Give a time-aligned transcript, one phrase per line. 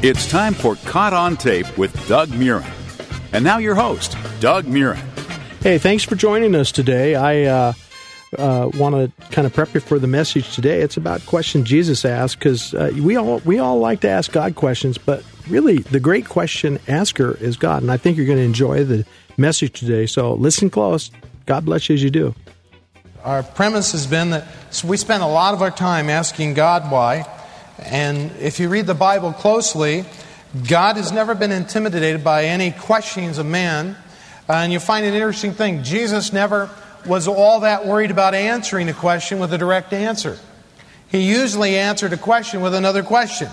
[0.00, 2.64] It's time for Caught on Tape with Doug Murren.
[3.32, 5.02] And now your host, Doug Murren.
[5.60, 7.16] Hey, thanks for joining us today.
[7.16, 7.72] I uh,
[8.38, 10.82] uh, want to kind of prep you for the message today.
[10.82, 14.54] It's about questions Jesus asked because uh, we all we all like to ask God
[14.54, 18.44] questions, but really the great question asker is God, and I think you're going to
[18.44, 19.04] enjoy the
[19.36, 20.06] message today.
[20.06, 21.10] So listen close.
[21.46, 22.36] God bless you as you do.
[23.24, 24.46] Our premise has been that
[24.84, 27.26] we spend a lot of our time asking God why,
[27.78, 30.04] and if you read the Bible closely,
[30.68, 33.96] God has never been intimidated by any questionings of man.
[34.48, 35.82] And you find an interesting thing.
[35.82, 36.70] Jesus never
[37.06, 40.38] was all that worried about answering a question with a direct answer.
[41.08, 43.48] He usually answered a question with another question.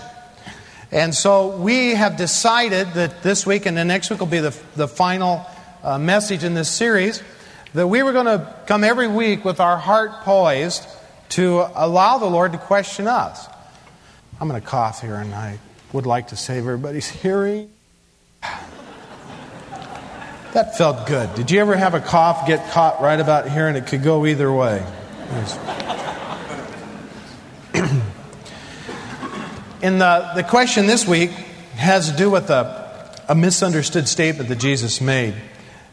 [0.90, 4.56] And so we have decided that this week and the next week will be the,
[4.74, 5.44] the final
[5.82, 7.22] uh, message in this series
[7.74, 10.86] that we were going to come every week with our heart poised
[11.30, 13.48] to allow the Lord to question us.
[14.38, 15.58] I'm going to cough here, and I
[15.92, 17.70] would like to save everybody's hearing.
[20.52, 21.34] That felt good.
[21.34, 24.24] Did you ever have a cough get caught right about here and it could go
[24.24, 24.78] either way?
[29.82, 31.28] In the, the question this week
[31.74, 35.34] has to do with a, a misunderstood statement that Jesus made.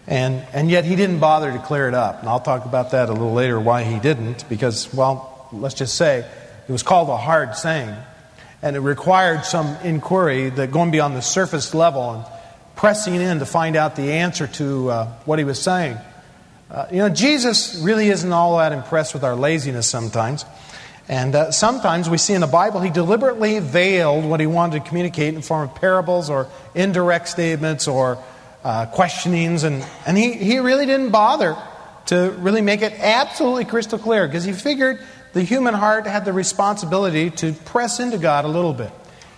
[0.08, 2.22] And, and yet he didn't bother to clear it up.
[2.22, 5.96] And I'll talk about that a little later why he didn't, because, well, let's just
[5.96, 7.94] say it was called a hard saying.
[8.64, 12.26] And it required some inquiry that going beyond the surface level and
[12.76, 15.98] pressing in to find out the answer to uh, what he was saying.
[16.72, 20.46] Uh, you know, Jesus really isn't all that impressed with our laziness sometimes.
[21.08, 24.90] And uh, sometimes we see in the Bible he deliberately veiled what he wanted to
[24.90, 28.18] communicate in form of parables or indirect statements or
[28.64, 29.64] uh, questionings.
[29.64, 31.58] And, and he, he really didn't bother
[32.06, 35.00] to really make it absolutely crystal clear because he figured
[35.34, 38.92] the human heart had the responsibility to press into God a little bit.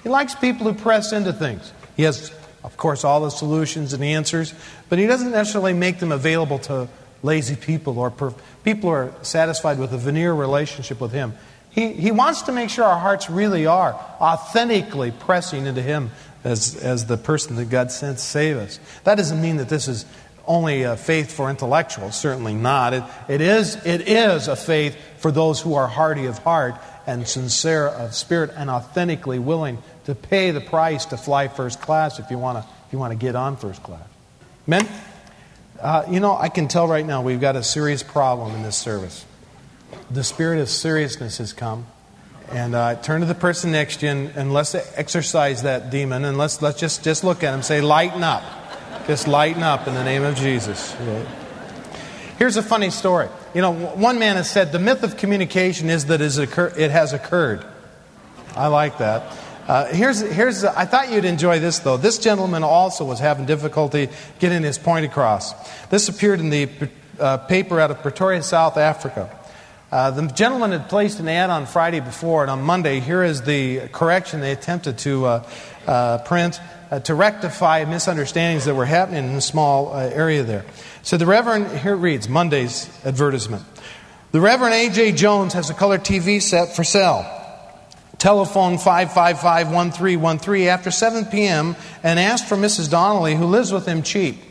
[0.03, 1.73] He likes people who press into things.
[1.95, 2.31] He has
[2.65, 4.53] of course, all the solutions and answers,
[4.89, 6.89] but he doesn't necessarily make them available to
[7.21, 8.33] lazy people or per,
[8.63, 11.33] people who are satisfied with a veneer relationship with him.
[11.69, 16.09] He, he wants to make sure our hearts really are authentically pressing into him
[16.43, 18.79] as, as the person that God sent to save us.
[19.03, 20.05] That doesn't mean that this is
[20.47, 22.93] only a faith for intellectuals, certainly not.
[22.93, 26.75] It, it, is, it is a faith for those who are hearty of heart
[27.07, 32.19] and sincere of spirit and authentically willing to pay the price to fly first class
[32.19, 34.07] if you want to, if you want to get on first class.
[34.67, 34.87] Men,
[35.79, 38.77] uh, you know, I can tell right now we've got a serious problem in this
[38.77, 39.25] service.
[40.09, 41.87] The spirit of seriousness has come.
[42.51, 46.25] And uh, turn to the person next to you and, and let's exercise that demon
[46.25, 48.43] and let's, let's just, just look at him say, lighten up.
[49.07, 50.95] Just lighten up in the name of Jesus.
[52.39, 53.29] Here's a funny story.
[53.53, 57.65] You know, one man has said the myth of communication is that it has occurred.
[58.55, 59.37] I like that.
[59.67, 61.97] Uh, here's, here's, I thought you'd enjoy this, though.
[61.97, 65.53] This gentleman also was having difficulty getting his point across.
[65.89, 66.69] This appeared in the
[67.19, 69.29] uh, paper out of Pretoria, South Africa.
[69.95, 73.43] Uh, the gentleman had placed an ad on Friday before, and on Monday, here is
[73.43, 75.49] the correction they attempted to uh,
[75.87, 76.59] uh, print
[76.91, 80.65] uh, to rectify misunderstandings that were happening in a small area there.
[81.01, 83.63] So the Reverend, here it reads Monday's advertisement.
[84.33, 85.13] The Reverend A.J.
[85.13, 87.23] Jones has a color TV set for sale.
[88.17, 91.73] Telephone 555 1313 after 7 p.m.
[92.03, 92.91] and ask for Mrs.
[92.91, 94.41] Donnelly, who lives with him cheap.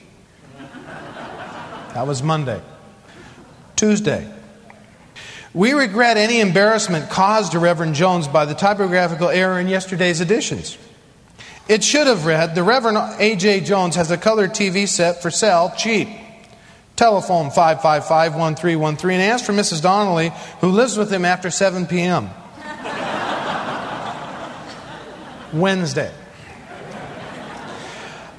[1.92, 2.62] That was Monday.
[3.76, 4.33] Tuesday.
[5.54, 10.76] We regret any embarrassment caused to Reverend Jones by the typographical error in yesterday's editions.
[11.68, 13.60] It should have read The Reverend A.J.
[13.60, 16.08] Jones has a color TV set for sale, cheap.
[16.96, 19.80] Telephone 555 1313 and ask for Mrs.
[19.80, 22.30] Donnelly, who lives with him after 7 p.m.
[25.52, 26.12] Wednesday.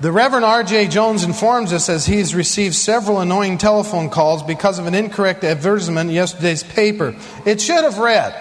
[0.01, 0.89] The Reverend R.J.
[0.89, 6.09] Jones informs us as he's received several annoying telephone calls because of an incorrect advertisement
[6.09, 7.15] in yesterday's paper.
[7.45, 8.35] It should have read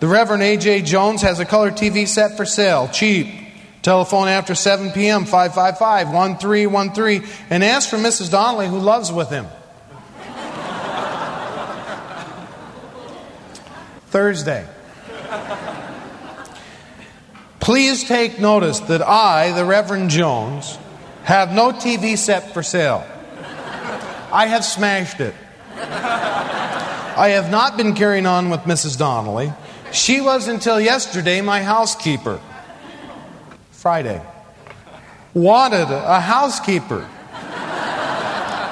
[0.00, 0.80] The Reverend A.J.
[0.82, 3.26] Jones has a color TV set for sale, cheap.
[3.82, 8.30] Telephone after 7 p.m., 555 1313, and ask for Mrs.
[8.30, 9.44] Donnelly, who loves with him.
[14.06, 14.66] Thursday.
[17.68, 20.78] Please take notice that I, the Reverend Jones,
[21.24, 23.06] have no TV set for sale.
[24.32, 25.34] I have smashed it.
[25.76, 28.96] I have not been carrying on with Mrs.
[28.96, 29.52] Donnelly.
[29.92, 32.40] She was until yesterday my housekeeper.
[33.72, 34.22] Friday.
[35.34, 37.06] Wanted a housekeeper.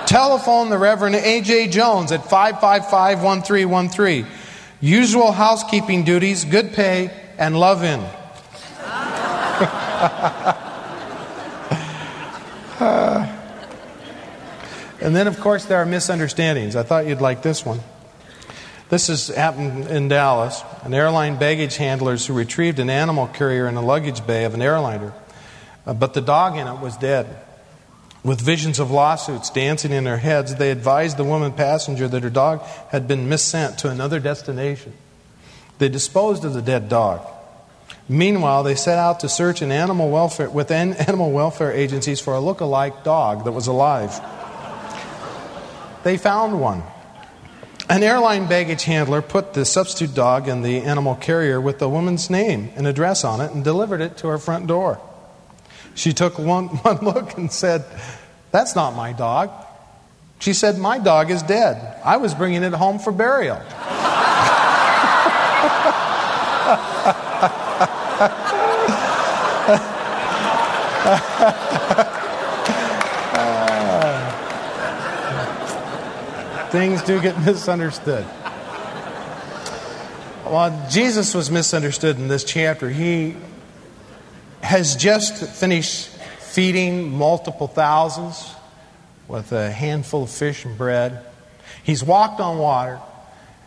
[0.06, 1.68] Telephone the Reverend A.J.
[1.68, 4.26] Jones at 555 1313.
[4.80, 8.02] Usual housekeeping duties, good pay, and love in.
[15.00, 16.76] And then, of course, there are misunderstandings.
[16.76, 17.80] I thought you'd like this one.
[18.88, 20.62] This has happened in Dallas.
[20.82, 24.62] An airline baggage handlers who retrieved an animal carrier in the luggage bay of an
[24.62, 25.12] airliner,
[25.86, 27.26] uh, but the dog in it was dead.
[28.22, 32.30] With visions of lawsuits dancing in their heads, they advised the woman passenger that her
[32.30, 34.92] dog had been missent to another destination.
[35.78, 37.26] They disposed of the dead dog.
[38.08, 42.40] Meanwhile, they set out to search an animal welfare, with animal welfare agencies for a
[42.40, 44.20] look-alike dog that was alive.
[46.04, 46.84] They found one.
[47.88, 52.30] An airline baggage handler put the substitute dog in the animal carrier with the woman's
[52.30, 55.00] name and address on it and delivered it to her front door.
[55.94, 57.84] She took one, one look and said,
[58.52, 59.50] That's not my dog.
[60.38, 62.00] She said, My dog is dead.
[62.04, 63.56] I was bringing it home for burial.
[76.70, 78.26] things do get misunderstood.
[80.44, 82.90] Well, Jesus was misunderstood in this chapter.
[82.90, 83.36] He
[84.62, 86.08] has just finished
[86.40, 88.52] feeding multiple thousands
[89.28, 91.24] with a handful of fish and bread.
[91.84, 92.98] He's walked on water,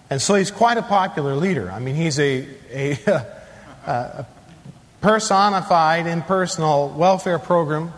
[0.09, 1.71] and so he's quite a popular leader.
[1.71, 2.97] I mean, he's a, a,
[3.85, 4.25] a
[5.01, 7.93] personified, impersonal welfare program,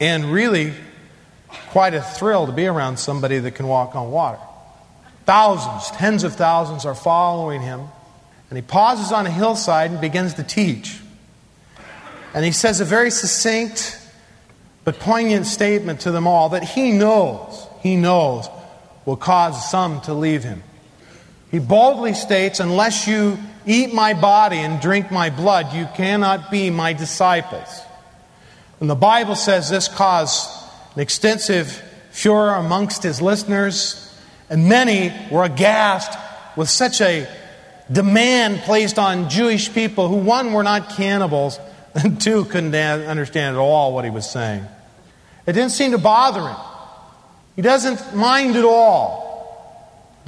[0.00, 0.72] and really
[1.70, 4.38] quite a thrill to be around somebody that can walk on water.
[5.24, 7.82] Thousands, tens of thousands are following him.
[8.50, 10.98] And he pauses on a hillside and begins to teach.
[12.32, 14.00] And he says a very succinct
[14.84, 18.48] but poignant statement to them all that he knows, he knows,
[19.04, 20.62] will cause some to leave him.
[21.50, 23.38] He boldly states, Unless you
[23.68, 27.82] eat my body and drink my blood, you cannot be my disciples.
[28.80, 30.48] And the Bible says this caused
[30.94, 31.70] an extensive
[32.10, 34.04] furor amongst his listeners,
[34.48, 36.18] and many were aghast
[36.56, 37.28] with such a
[37.92, 41.60] demand placed on Jewish people who, one, were not cannibals,
[41.94, 44.64] and two, couldn't understand at all what he was saying.
[45.46, 46.56] It didn't seem to bother him.
[47.56, 49.27] He doesn't mind at all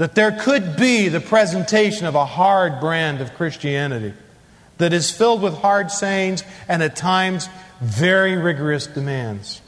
[0.01, 4.15] that there could be the presentation of a hard brand of Christianity
[4.79, 7.51] that is filled with hard sayings and at times
[7.83, 9.61] very rigorous demands.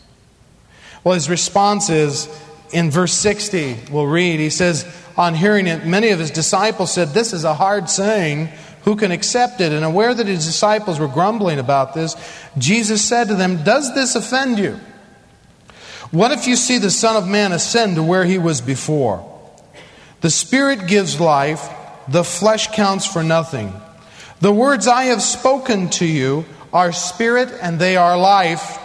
[1.04, 2.30] Well, his response is
[2.72, 7.08] in verse 60, we'll read, he says, On hearing it, many of his disciples said,
[7.08, 8.48] This is a hard saying.
[8.84, 9.70] Who can accept it?
[9.70, 12.16] And aware that his disciples were grumbling about this,
[12.56, 14.80] Jesus said to them, Does this offend you?
[16.10, 19.28] What if you see the Son of Man ascend to where he was before?
[20.22, 21.68] The Spirit gives life,
[22.08, 23.72] the flesh counts for nothing.
[24.40, 28.78] The words I have spoken to you are spirit and they are life.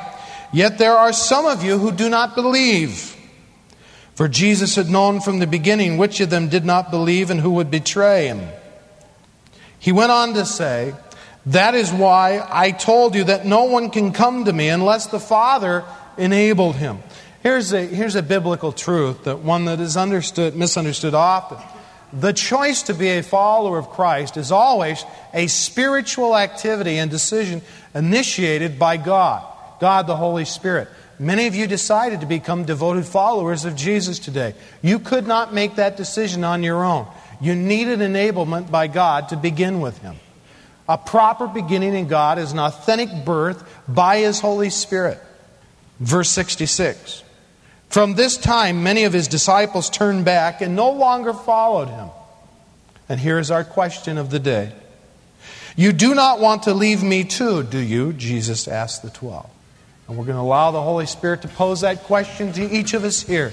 [0.51, 3.15] Yet there are some of you who do not believe.
[4.15, 7.51] For Jesus had known from the beginning which of them did not believe and who
[7.51, 8.41] would betray him.
[9.77, 10.95] He went on to say,
[11.45, 15.19] That is why I told you that no one can come to me unless the
[15.19, 15.85] Father
[16.17, 16.97] enabled him.
[17.47, 21.57] Here's a, here's a biblical truth that one that is understood, misunderstood often.
[22.11, 27.61] The choice to be a follower of Christ is always a spiritual activity and decision
[27.95, 29.47] initiated by God.
[29.79, 30.89] God the Holy Spirit.
[31.19, 34.53] Many of you decided to become devoted followers of Jesus today.
[34.81, 37.07] You could not make that decision on your own.
[37.39, 40.17] You needed enablement by God to begin with Him.
[40.89, 45.17] A proper beginning in God is an authentic birth by His Holy Spirit.
[46.01, 47.23] Verse 66
[47.89, 52.09] From this time, many of His disciples turned back and no longer followed Him.
[53.09, 54.73] And here's our question of the day
[55.75, 58.13] You do not want to leave me too, do you?
[58.13, 59.49] Jesus asked the twelve.
[60.07, 63.03] And we're going to allow the Holy Spirit to pose that question to each of
[63.03, 63.51] us here.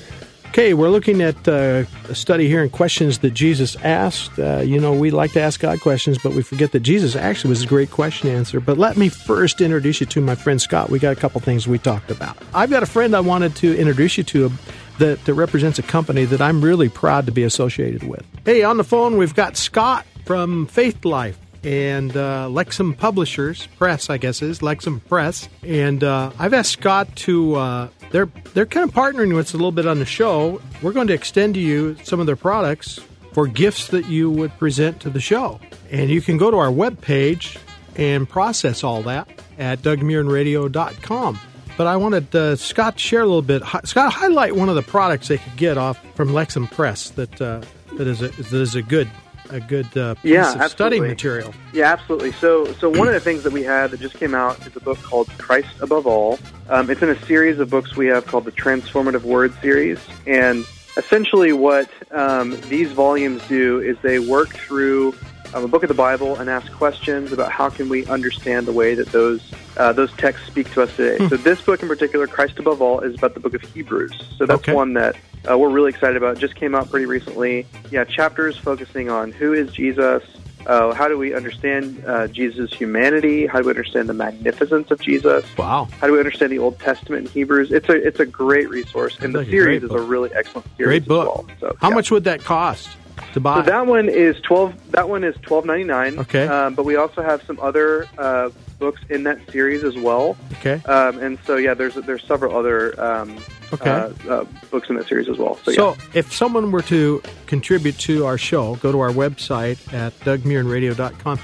[0.54, 4.38] Okay, we're looking at uh, a study here in questions that Jesus asked.
[4.38, 7.48] Uh, you know, we like to ask God questions, but we forget that Jesus actually
[7.48, 8.60] was a great question answer.
[8.60, 10.90] But let me first introduce you to my friend Scott.
[10.90, 12.38] We got a couple things we talked about.
[12.54, 14.52] I've got a friend I wanted to introduce you to
[15.00, 18.24] that, that represents a company that I'm really proud to be associated with.
[18.44, 24.10] Hey, on the phone, we've got Scott from Faith Life and uh, Lexham Publishers Press,
[24.10, 25.48] I guess is Lexham Press.
[25.62, 27.54] And uh, I've asked Scott to.
[27.54, 30.60] Uh, they're they're kind of partnering with us a little bit on the show.
[30.82, 33.00] We're going to extend to you some of their products
[33.32, 35.58] for gifts that you would present to the show,
[35.90, 37.58] and you can go to our webpage
[37.96, 39.28] and process all that
[39.58, 41.40] at DougMurrenRadio.com.
[41.76, 43.62] But I wanted uh, Scott to share a little bit.
[43.84, 47.62] Scott, highlight one of the products they could get off from Lexham Press that uh,
[47.96, 49.10] that is a, that is a good
[49.50, 51.54] a good uh, piece Yeah, of study material.
[51.72, 52.32] Yeah, absolutely.
[52.40, 54.80] So, so one of the things that we had that just came out is a
[54.80, 56.38] book called Christ Above All.
[56.68, 60.64] Um, it's in a series of books we have called the Transformative Word series, and
[60.96, 65.14] essentially what um, these volumes do is they work through
[65.52, 68.72] um, a book of the Bible and ask questions about how can we understand the
[68.72, 69.40] way that those
[69.76, 71.28] uh, those texts speak to us today.
[71.28, 74.14] So, this book in particular, Christ Above All, is about the book of Hebrews.
[74.38, 74.72] So that's Okay.
[74.72, 75.16] one that
[75.48, 76.36] uh, we're really excited about.
[76.36, 77.66] It just came out pretty recently.
[77.90, 80.22] Yeah, chapters focusing on who is Jesus,
[80.66, 85.00] uh, how do we understand uh, Jesus' humanity, how do we understand the magnificence of
[85.00, 85.88] Jesus, Wow.
[86.00, 87.70] how do we understand the Old Testament in Hebrews.
[87.72, 91.00] It's a it's a great resource, and the like series is a really excellent series.
[91.00, 91.26] Great book.
[91.26, 91.46] well.
[91.60, 91.94] So, How yeah.
[91.96, 92.88] much would that cost
[93.34, 93.56] to buy?
[93.56, 94.72] So that one is twelve.
[94.92, 96.18] That one is twelve ninety nine.
[96.20, 96.46] Okay.
[96.48, 98.48] Um, but we also have some other uh,
[98.78, 100.36] books in that series as well.
[100.54, 100.82] okay.
[100.86, 103.36] Um, and so yeah, there's there's several other um,
[103.74, 103.90] Okay.
[103.90, 105.58] uh, uh, books in that series as well.
[105.64, 105.94] So, yeah.
[106.14, 111.38] If someone were to contribute to our show, go to our website at dougmurrenradio.com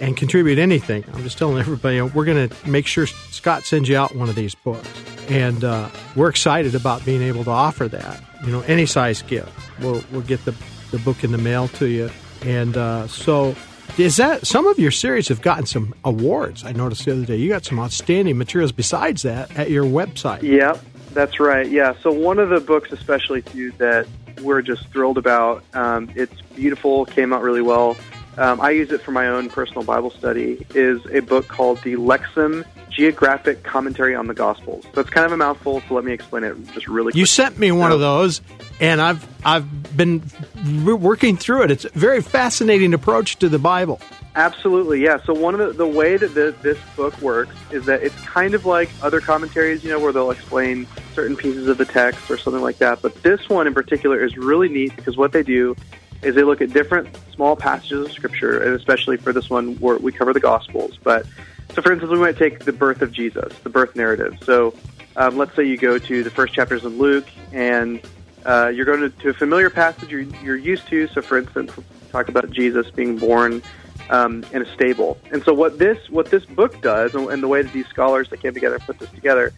[0.00, 1.04] and contribute anything.
[1.12, 4.34] I'm just telling everybody, we're going to make sure Scott sends you out one of
[4.34, 4.88] these books.
[5.28, 8.22] And uh, we're excited about being able to offer that.
[8.44, 9.52] You know, any size gift.
[9.80, 10.54] We'll, we'll get the,
[10.90, 12.10] the book in the mail to you.
[12.42, 13.54] And uh, so,
[13.98, 16.64] is that some of your series have gotten some awards?
[16.64, 20.42] I noticed the other day you got some outstanding materials besides that at your website.
[20.42, 21.68] Yep, that's right.
[21.68, 21.94] Yeah.
[22.02, 24.06] So one of the books, especially too, that
[24.42, 25.64] we're just thrilled about.
[25.74, 27.04] Um, it's beautiful.
[27.06, 27.96] Came out really well.
[28.38, 30.64] Um, I use it for my own personal Bible study.
[30.74, 34.84] Is a book called the Lexham Geographic Commentary on the Gospels.
[34.94, 35.82] So it's kind of a mouthful.
[35.88, 37.12] So let me explain it just really.
[37.14, 38.40] You sent me one of those,
[38.80, 40.22] and I've I've been
[40.84, 41.70] working through it.
[41.70, 44.00] It's a very fascinating approach to the Bible.
[44.36, 45.18] Absolutely, yeah.
[45.24, 48.54] So one of the, the way that the, this book works is that it's kind
[48.54, 52.38] of like other commentaries, you know, where they'll explain certain pieces of the text or
[52.38, 53.02] something like that.
[53.02, 55.74] But this one in particular is really neat because what they do
[56.22, 59.96] is they look at different small passages of scripture, and especially for this one, where
[59.96, 60.96] we cover the Gospels.
[61.02, 61.26] But
[61.74, 64.38] so, for instance, we might take the birth of Jesus, the birth narrative.
[64.44, 64.74] So
[65.16, 68.00] um, let's say you go to the first chapters of Luke, and
[68.44, 71.08] uh, you're going to, to a familiar passage you're, you're used to.
[71.08, 71.72] So, for instance,
[72.12, 73.62] talk about Jesus being born
[74.10, 75.18] um, in a stable.
[75.32, 78.28] And so, what this what this book does, and, and the way that these scholars
[78.30, 79.52] that came together and put this together,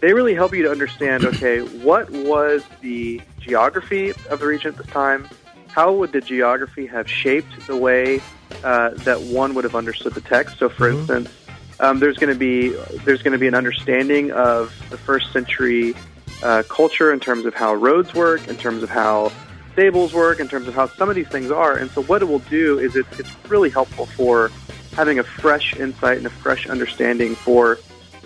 [0.00, 1.24] they really help you to understand.
[1.24, 5.28] Okay, what was the geography of the region at this time?
[5.68, 8.20] How would the geography have shaped the way
[8.64, 10.58] uh, that one would have understood the text?
[10.58, 11.30] So, for instance,
[11.78, 12.70] um, there's going to be
[13.04, 15.94] there's going to be an understanding of the first century
[16.42, 19.30] uh, culture in terms of how roads work, in terms of how
[19.72, 21.76] stables work, in terms of how some of these things are.
[21.76, 24.50] And so, what it will do is it's, it's really helpful for
[24.94, 27.78] having a fresh insight and a fresh understanding for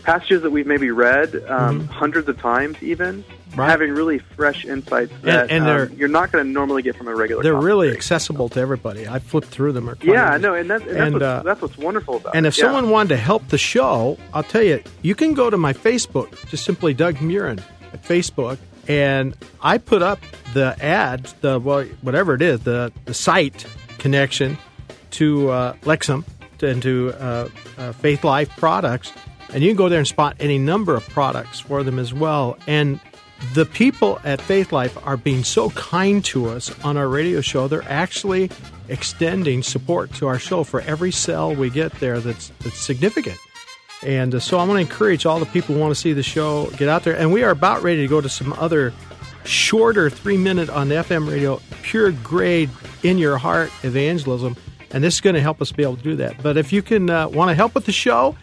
[0.02, 3.60] passages that we've maybe read um, hundreds of times, even Mm-hmm.
[3.60, 3.70] Right.
[3.70, 7.06] having really fresh insights that and um, they're- you're not going to normally get from
[7.06, 7.40] a regular.
[7.44, 9.06] They're really accessible to everybody.
[9.06, 9.88] I flipped through them.
[9.88, 12.46] Or Yeah, no, and that's and that's, And, what's, uh, that's what's wonderful about And
[12.46, 12.48] it.
[12.48, 12.64] if Yeah.
[12.64, 16.44] someone wanted to help the show, I'll tell you, you can go to my Facebook,
[16.48, 17.60] just simply Doug Murren
[17.92, 20.20] at Facebook, and I put up
[20.52, 23.66] the ad, the well, whatever it is, the the site
[23.98, 24.58] connection
[25.12, 26.24] to uh, Lexham
[26.62, 29.12] and to uh, uh, Faith Life products,
[29.52, 32.56] and you can go there and spot any number of products for them as well.
[32.66, 33.00] And
[33.52, 37.68] the people at Faith Life are being so kind to us on our radio show.
[37.68, 38.50] They're actually
[38.88, 43.38] extending support to our show for every cell we get there that's, that's significant.
[44.04, 46.22] And uh, so I want to encourage all the people who want to see the
[46.22, 47.16] show, get out there.
[47.16, 48.92] And we are about ready to go to some other
[49.44, 52.70] shorter three minute on the FM radio, pure grade,
[53.02, 54.56] in your heart evangelism.
[54.90, 56.42] And this is going to help us be able to do that.
[56.42, 58.36] But if you can uh, want to help with the show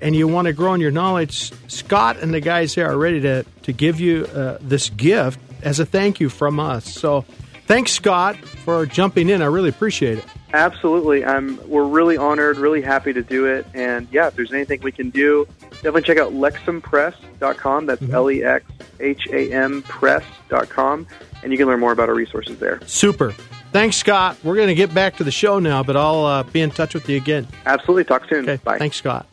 [0.00, 3.20] and you want to grow in your knowledge, Scott and the guys there are ready
[3.20, 6.84] to, to give you uh, this gift as a thank you from us.
[6.84, 7.22] So
[7.66, 9.42] thanks, Scott, for jumping in.
[9.42, 10.24] I really appreciate it.
[10.52, 11.24] Absolutely.
[11.24, 13.66] I'm, we're really honored, really happy to do it.
[13.74, 17.86] And yeah, if there's anything we can do, definitely check out lexhampress.com.
[17.86, 18.64] That's L E X
[19.00, 21.06] H A M press.com.
[21.42, 22.80] And you can learn more about our resources there.
[22.86, 23.32] Super.
[23.72, 24.38] Thanks, Scott.
[24.42, 26.94] We're going to get back to the show now, but I'll uh, be in touch
[26.94, 27.46] with you again.
[27.66, 28.04] Absolutely.
[28.04, 28.48] Talk soon.
[28.48, 28.56] Okay.
[28.64, 28.78] Bye.
[28.78, 29.26] Thanks, Scott.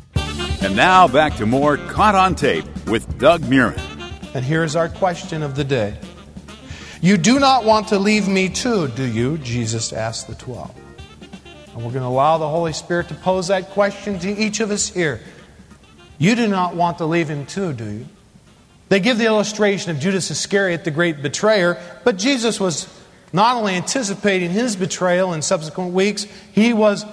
[0.62, 3.80] And now back to more Caught on Tape with Doug Murren.
[4.36, 5.98] And here's our question of the day
[7.02, 9.38] You do not want to leave me too, do you?
[9.38, 10.76] Jesus asked the twelve.
[11.76, 14.72] And we're going to allow the Holy Spirit to pose that question to each of
[14.72, 15.20] us here.
[16.18, 18.06] You do not want to leave him too, do you?
[18.88, 22.88] They give the illustration of Judas Iscariot, the great betrayer, but Jesus was
[23.34, 27.04] not only anticipating his betrayal in subsequent weeks, he was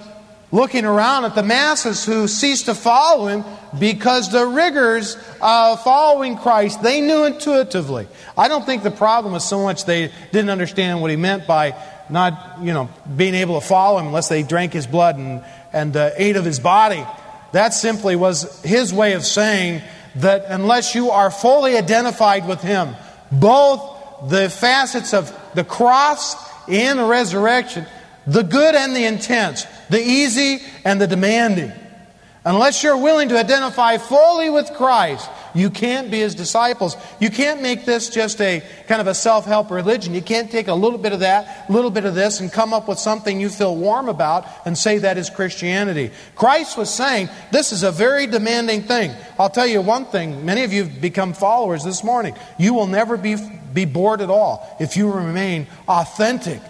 [0.53, 3.43] looking around at the masses who ceased to follow him
[3.77, 8.07] because the rigors of following Christ, they knew intuitively.
[8.37, 11.71] I don't think the problem was so much they didn't understand what he meant by
[12.13, 15.43] not you know, being able to follow him unless they drank his blood and,
[15.73, 17.03] and uh, ate of his body.
[17.51, 19.81] That simply was his way of saying
[20.15, 22.95] that unless you are fully identified with him,
[23.31, 26.35] both the facets of the cross
[26.69, 27.85] and the resurrection,
[28.27, 31.71] the good and the intense, the easy and the demanding,
[32.45, 36.97] unless you're willing to identify fully with Christ, you can't be his disciples.
[37.19, 40.13] You can't make this just a kind of a self help religion.
[40.13, 42.73] You can't take a little bit of that, a little bit of this, and come
[42.73, 46.11] up with something you feel warm about and say that is Christianity.
[46.35, 49.11] Christ was saying this is a very demanding thing.
[49.39, 52.35] I'll tell you one thing many of you have become followers this morning.
[52.57, 53.37] You will never be,
[53.73, 56.61] be bored at all if you remain authentic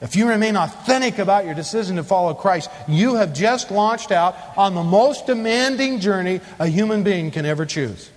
[0.00, 4.36] if you remain authentic about your decision to follow Christ, you have just launched out
[4.56, 8.10] on the most demanding journey a human being can ever choose.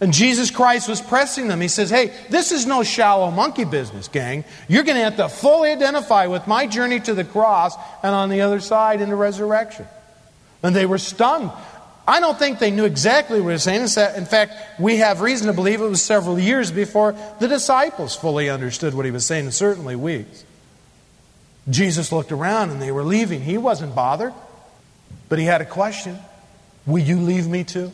[0.00, 1.60] And Jesus Christ was pressing them.
[1.60, 4.44] He says, Hey, this is no shallow monkey business, gang.
[4.66, 8.30] You're going to have to fully identify with my journey to the cross and on
[8.30, 9.86] the other side in the resurrection.
[10.62, 11.50] And they were stunned.
[12.08, 14.16] I don't think they knew exactly what he was saying.
[14.16, 18.48] In fact, we have reason to believe it was several years before the disciples fully
[18.48, 20.44] understood what he was saying, and certainly weeks.
[21.68, 23.42] Jesus looked around and they were leaving.
[23.42, 24.32] He wasn't bothered,
[25.28, 26.18] but he had a question
[26.86, 27.92] Will you leave me too?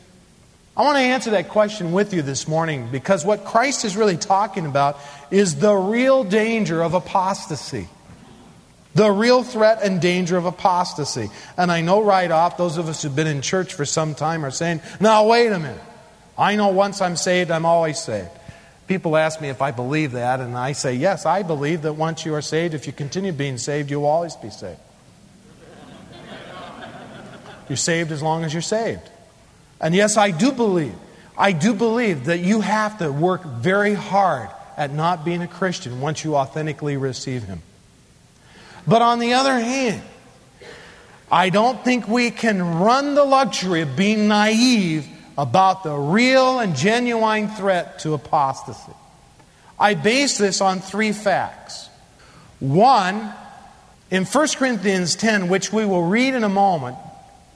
[0.76, 4.18] I want to answer that question with you this morning because what Christ is really
[4.18, 4.98] talking about
[5.30, 7.88] is the real danger of apostasy.
[8.94, 11.30] The real threat and danger of apostasy.
[11.56, 14.44] And I know right off, those of us who've been in church for some time
[14.44, 15.80] are saying, now wait a minute.
[16.36, 18.28] I know once I'm saved, I'm always saved.
[18.86, 22.24] People ask me if I believe that, and I say, yes, I believe that once
[22.26, 24.78] you are saved, if you continue being saved, you'll always be saved.
[27.68, 29.10] You're saved as long as you're saved.
[29.80, 30.94] And yes, I do believe,
[31.36, 36.00] I do believe that you have to work very hard at not being a Christian
[36.00, 37.62] once you authentically receive Him.
[38.86, 40.02] But on the other hand,
[41.30, 46.76] I don't think we can run the luxury of being naive about the real and
[46.76, 48.92] genuine threat to apostasy.
[49.78, 51.88] I base this on three facts.
[52.60, 53.32] One,
[54.10, 56.96] in 1 Corinthians 10, which we will read in a moment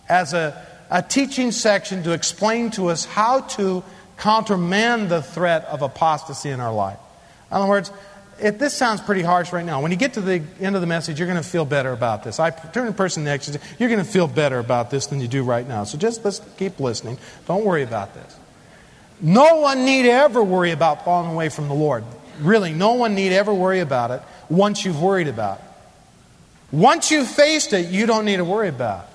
[0.09, 3.83] as a a teaching section to explain to us how to
[4.19, 6.99] countermand the threat of apostasy in our life.
[7.51, 7.93] In other words,
[8.43, 10.87] if this sounds pretty harsh right now, when you get to the end of the
[10.87, 12.41] message, you're going to feel better about this.
[12.41, 15.07] I turn to the person next to you, you're going to feel better about this
[15.07, 15.85] than you do right now.
[15.85, 17.19] So just let's keep listening.
[17.47, 18.37] Don't worry about this.
[19.21, 22.05] No one need ever worry about falling away from the Lord.
[22.41, 25.65] Really, no one need ever worry about it once you've worried about it.
[26.73, 29.10] Once you've faced it, you don't need to worry about it.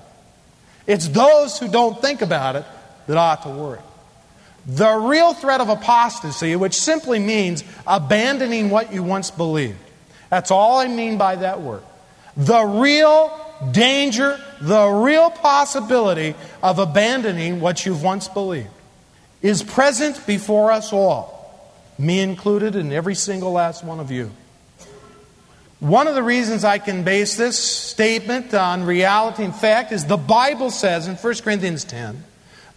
[0.86, 2.64] It's those who don't think about it
[3.06, 3.80] that ought to worry.
[4.66, 9.78] The real threat of apostasy, which simply means abandoning what you once believed.
[10.28, 11.82] That's all I mean by that word.
[12.36, 13.32] The real
[13.70, 18.68] danger, the real possibility of abandoning what you've once believed
[19.40, 24.30] is present before us all, me included, and every single last one of you.
[25.86, 30.16] One of the reasons I can base this statement on reality and fact is the
[30.16, 32.24] Bible says in 1 Corinthians 10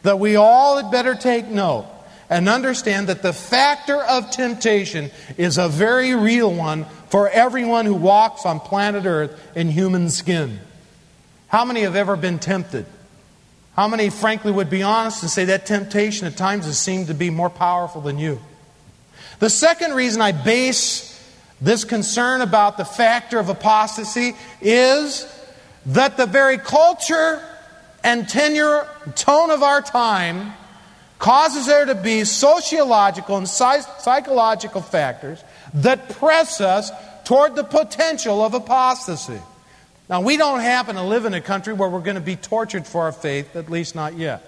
[0.04, 1.88] that we all had better take note
[2.30, 7.95] and understand that the factor of temptation is a very real one for everyone who
[7.95, 10.60] walks on planet Earth in human skin.
[11.48, 12.86] How many have ever been tempted?
[13.76, 17.15] How many, frankly, would be honest and say that temptation at times has seemed to
[17.15, 18.39] be more powerful than you?
[19.39, 21.18] The second reason I base
[21.62, 25.28] this concern about the factor of apostasy is
[25.88, 27.43] that the very culture
[28.04, 30.54] and tenure tone of our time
[31.17, 35.43] causes there to be sociological and psychological factors
[35.74, 36.91] that press us
[37.26, 39.39] toward the potential of apostasy.
[40.10, 42.88] Now, we don't happen to live in a country where we're going to be tortured
[42.88, 44.43] for our faith, at least not yet.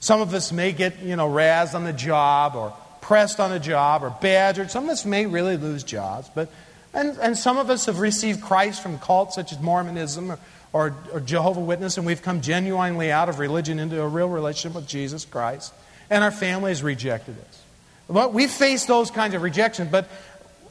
[0.00, 2.72] Some of us may get, you know, razzed on the job or
[3.06, 4.68] pressed on a job or badgered.
[4.68, 6.50] Some of us may really lose jobs, but
[6.92, 10.38] and, and some of us have received Christ from cults such as Mormonism or,
[10.72, 14.74] or, or Jehovah Witness, and we've come genuinely out of religion into a real relationship
[14.74, 15.72] with Jesus Christ,
[16.10, 17.62] and our family has rejected us.
[18.10, 20.08] But we face those kinds of rejections, but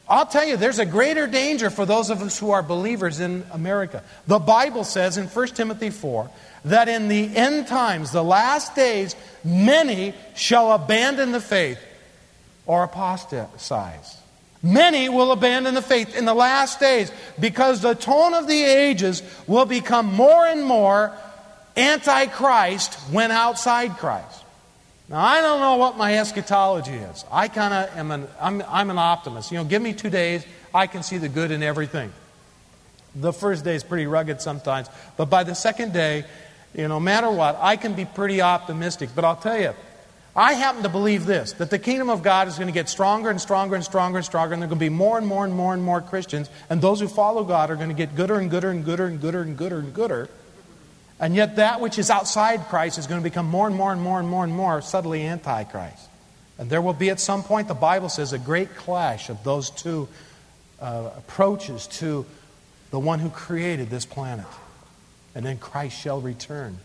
[0.10, 3.46] I'll tell you, there's a greater danger for those of us who are believers in
[3.54, 4.04] America.
[4.28, 6.30] The Bible says in 1 Timothy 4
[6.66, 11.80] that in the end times, the last days, many shall abandon the faith
[12.66, 14.18] or apostatize.
[14.64, 19.22] Many will abandon the faith in the last days because the tone of the ages
[19.46, 21.16] will become more and more
[21.78, 24.44] antichrist when outside Christ.
[25.08, 27.26] Now, I don't know what my eschatology is.
[27.32, 29.52] I kind of am an, I'm, I'm an optimist.
[29.52, 32.12] You know, give me two days, I can see the good in everything.
[33.14, 36.26] The first day is pretty rugged sometimes, but by the second day,
[36.74, 39.10] you know, no matter what, I can be pretty optimistic.
[39.16, 39.74] But I'll tell you,
[40.36, 43.30] I happen to believe this that the kingdom of God is going to get stronger
[43.30, 45.46] and stronger and stronger and stronger, and there are going to be more and more
[45.46, 48.36] and more and more Christians, and those who follow God are going to get gooder
[48.36, 50.30] and gooder and gooder and gooder and gooder and gooder.
[51.20, 54.02] And yet, that which is outside Christ is going to become more and more and
[54.02, 56.10] more and more and more subtly antichrist.
[56.58, 59.70] And there will be at some point, the Bible says, a great clash of those
[59.70, 60.10] two
[60.82, 62.26] uh, approaches to
[62.92, 64.46] the one who created this planet.
[65.34, 66.80] And then Christ shall return.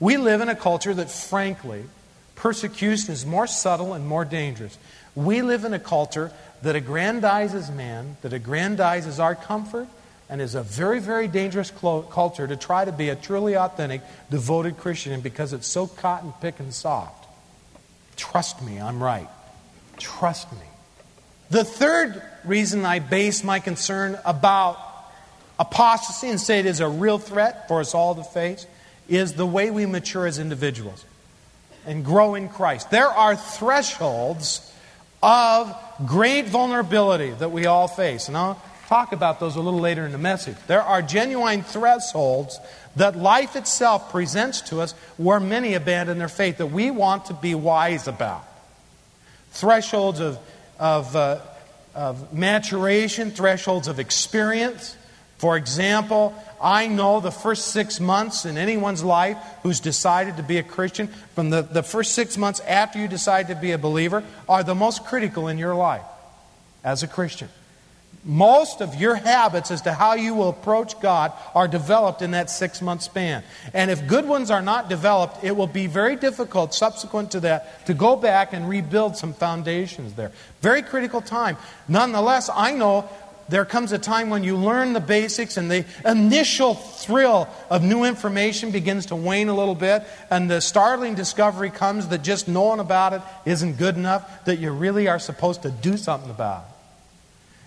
[0.00, 1.84] We live in a culture that, frankly,
[2.38, 4.78] persecution is more subtle and more dangerous.
[5.14, 6.30] We live in a culture
[6.62, 9.88] that aggrandizes man, that aggrandizes our comfort,
[10.30, 14.76] and is a very, very dangerous culture to try to be a truly authentic, devoted
[14.76, 17.26] Christian because it's so cotton picking soft.
[18.16, 19.28] Trust me, I'm right.
[19.98, 20.58] Trust me.
[21.50, 24.78] The third reason I base my concern about
[25.58, 28.66] apostasy and say it is a real threat for us all to face
[29.08, 31.04] is the way we mature as individuals
[31.88, 32.90] and grow in Christ.
[32.90, 34.72] There are thresholds
[35.22, 35.74] of
[36.06, 38.28] great vulnerability that we all face.
[38.28, 40.56] And I'll talk about those a little later in the message.
[40.66, 42.60] There are genuine thresholds
[42.96, 47.34] that life itself presents to us where many abandon their faith that we want to
[47.34, 48.44] be wise about.
[49.50, 50.38] Thresholds of,
[50.78, 51.40] of, uh,
[51.94, 54.96] of maturation, thresholds of experience.
[55.38, 60.58] For example, I know the first six months in anyone's life who's decided to be
[60.58, 64.24] a Christian, from the, the first six months after you decide to be a believer,
[64.48, 66.02] are the most critical in your life
[66.82, 67.48] as a Christian.
[68.24, 72.50] Most of your habits as to how you will approach God are developed in that
[72.50, 73.44] six month span.
[73.72, 77.86] And if good ones are not developed, it will be very difficult subsequent to that
[77.86, 80.32] to go back and rebuild some foundations there.
[80.60, 81.56] Very critical time.
[81.86, 83.08] Nonetheless, I know
[83.48, 88.04] there comes a time when you learn the basics and the initial thrill of new
[88.04, 92.78] information begins to wane a little bit, and the startling discovery comes that just knowing
[92.78, 96.64] about it isn't good enough, that you really are supposed to do something about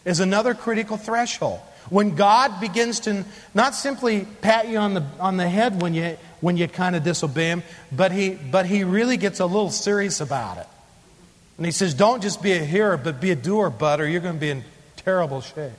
[0.06, 0.10] it.
[0.10, 1.60] Is another critical threshold.
[1.90, 6.18] When God begins to not simply pat you on the, on the head when you,
[6.40, 10.22] when you kind of disobey Him, but he, but he really gets a little serious
[10.22, 10.68] about it.
[11.58, 14.22] And He says, Don't just be a hearer, but be a doer, bud, or you're
[14.22, 14.64] going to be in
[15.04, 15.72] terrible shape.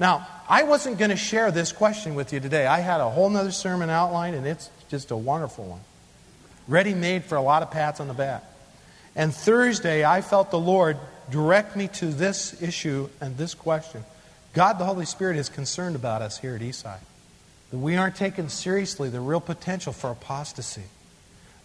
[0.00, 2.66] Now, I wasn't going to share this question with you today.
[2.66, 5.80] I had a whole other sermon outline, and it's just a wonderful one.
[6.68, 8.44] Ready made for a lot of pats on the back.
[9.16, 10.96] And Thursday, I felt the Lord
[11.30, 14.04] direct me to this issue and this question.
[14.52, 17.00] God the Holy Spirit is concerned about us here at Eastside.
[17.70, 20.84] That we aren't taking seriously the real potential for apostasy,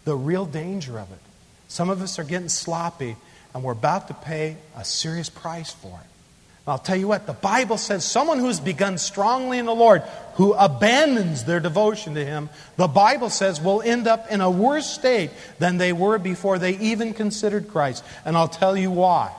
[0.06, 1.20] the real danger of it.
[1.68, 3.16] Some of us are getting sloppy,
[3.54, 6.13] and we're about to pay a serious price for it.
[6.66, 10.02] I'll tell you what, the Bible says someone who's begun strongly in the Lord,
[10.36, 14.90] who abandons their devotion to Him, the Bible says will end up in a worse
[14.90, 18.06] state than they were before they even considered Christ.
[18.24, 19.34] And I'll tell you why.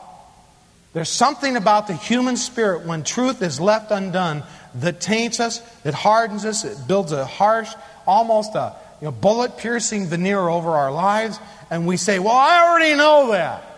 [0.93, 4.45] There's something about the human spirit when truth is left undone
[4.77, 7.73] that taints us, it hardens us, it builds a harsh,
[8.07, 12.69] almost a you know, bullet piercing veneer over our lives, and we say, Well, I
[12.69, 13.74] already know that.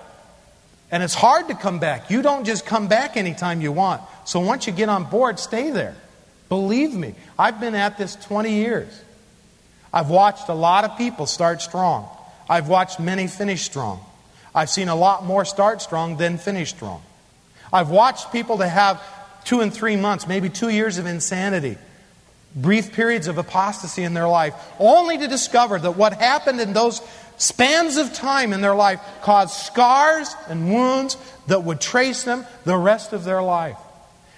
[0.91, 2.11] And it's hard to come back.
[2.11, 4.03] You don't just come back anytime you want.
[4.25, 5.97] So once you get on board, stay there.
[6.49, 9.03] Believe me, I've been at this 20 years.
[9.93, 12.09] I've watched a lot of people start strong.
[12.49, 14.01] I've watched many finish strong.
[14.55, 17.03] I've seen a lot more start strong than finish strong.
[17.73, 19.03] I've watched people to have
[19.45, 21.79] two and three months, maybe two years of insanity,
[22.55, 27.01] brief periods of apostasy in their life, only to discover that what happened in those
[27.37, 32.77] spans of time in their life caused scars and wounds that would trace them the
[32.77, 33.77] rest of their life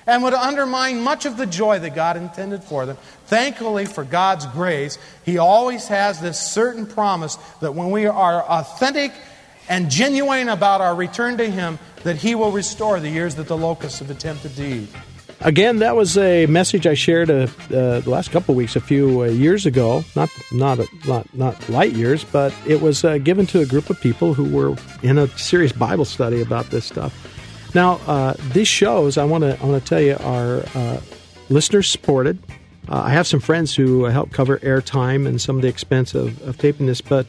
[0.08, 2.96] and would undermine much of the joy that God intended for them.
[3.26, 9.12] Thankfully, for God's grace, He always has this certain promise that when we are authentic
[9.68, 13.56] and genuine about our return to Him, that He will restore the years that the
[13.56, 14.88] locusts have attempted to eat.
[15.40, 18.80] Again, that was a message I shared uh, uh, the last couple of weeks, a
[18.80, 20.04] few uh, years ago.
[20.16, 24.00] Not not not not light years, but it was uh, given to a group of
[24.00, 27.14] people who were in a serious Bible study about this stuff.
[27.72, 31.00] Now, uh, these shows I want to I want to tell you are uh,
[31.48, 32.42] listener supported.
[32.88, 36.56] I have some friends who help cover airtime and some of the expense of, of
[36.56, 37.26] taping this, but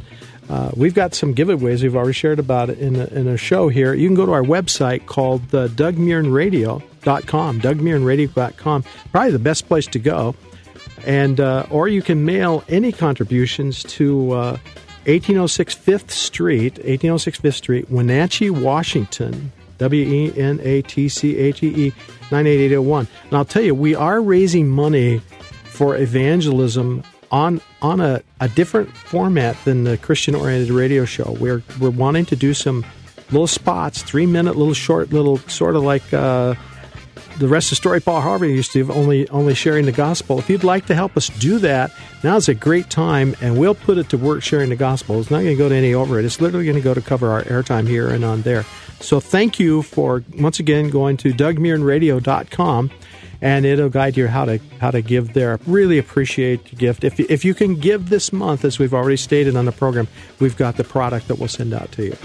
[0.50, 3.68] uh, we've got some giveaways we've already shared about it in a, in a show
[3.68, 3.94] here.
[3.94, 5.68] You can go to our website called uh,
[7.02, 8.84] DougMurrenRadio.com, DougMurrenRadio.com.
[9.12, 10.36] Probably the best place to go.
[11.06, 14.52] And uh, or you can mail any contributions to uh,
[15.06, 21.64] 1806 Fifth Street, 1806 Fifth Street, Wenatchee, Washington, W E N A T C H
[21.64, 21.94] E E
[22.32, 23.08] 98801.
[23.26, 25.20] And I'll tell you, we are raising money
[25.64, 31.38] for evangelism on on a, a different format than the Christian oriented radio show.
[31.40, 32.86] We're we're wanting to do some
[33.32, 36.56] little spots, three minute, little short, little sort of like uh,
[37.40, 40.40] the rest of the story Paul Harvey used to, only only sharing the gospel.
[40.40, 41.92] If you'd like to help us do that,
[42.24, 45.20] now's a great time, and we'll put it to work sharing the gospel.
[45.20, 46.26] It's not going to go to any overhead.
[46.26, 48.66] It's literally going to go to cover our airtime here and on there.
[49.00, 52.92] So thank you for once again going to DougMurrenRadio.com
[53.42, 55.60] and it'll guide you how to how to give there.
[55.66, 57.04] Really appreciate the gift.
[57.04, 60.08] If if you can give this month, as we've already stated on the program,
[60.40, 62.18] we've got the product that we'll send out to you.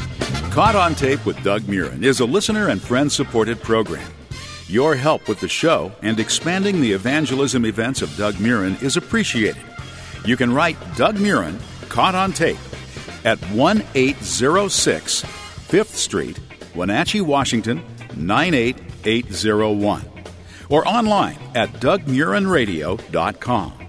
[0.51, 4.07] Caught on Tape with Doug Murren is a listener and friend supported program.
[4.69, 9.63] Your help with the show and expanding the evangelism events of Doug Murren is appreciated.
[10.25, 12.57] You can write Doug Murren, Caught on Tape,
[13.25, 16.41] at 1806 5th Street,
[16.75, 17.85] Wenatchee, Washington
[18.17, 20.11] 98801,
[20.71, 23.84] or online at dougmurrenradio.com.